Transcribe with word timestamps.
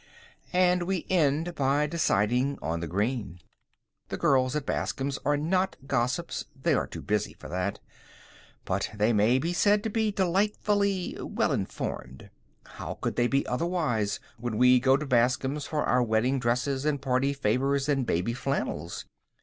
And 0.51 0.81
we 0.81 1.05
end 1.11 1.53
by 1.53 1.85
deciding 1.85 2.57
on 2.59 2.79
the 2.79 2.87
green. 2.87 3.39
The 4.09 4.17
girls 4.17 4.55
at 4.55 4.65
Bascom's 4.65 5.19
are 5.23 5.37
not 5.37 5.75
gossips 5.85 6.45
they 6.59 6.73
are 6.73 6.87
too 6.87 7.03
busy 7.03 7.33
for 7.35 7.47
that 7.49 7.77
but 8.65 8.89
they 8.95 9.13
may 9.13 9.37
be 9.37 9.53
said 9.53 9.83
to 9.83 9.91
be 9.91 10.11
delightfully 10.11 11.15
well 11.21 11.51
informed. 11.51 12.31
How 12.65 12.95
could 12.95 13.15
they 13.15 13.27
be 13.27 13.45
otherwise 13.45 14.19
when 14.39 14.57
we 14.57 14.79
go 14.79 14.97
to 14.97 15.05
Bascom's 15.05 15.67
for 15.67 15.83
our 15.83 16.01
wedding 16.01 16.39
dresses 16.39 16.83
and 16.83 16.99
party 16.99 17.31
favors 17.31 17.87
and 17.87 18.03
baby 18.03 18.33
flannels? 18.33 19.05